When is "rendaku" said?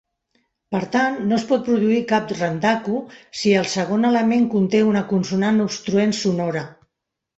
2.39-3.01